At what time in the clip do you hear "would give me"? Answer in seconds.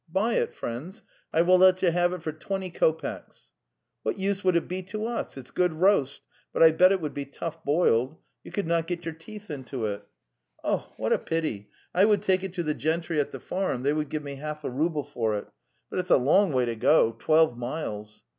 13.93-14.37